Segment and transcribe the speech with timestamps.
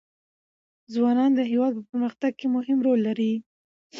[0.93, 3.33] ځوانان د هېواد په پرمختګ کې مهم رول لري.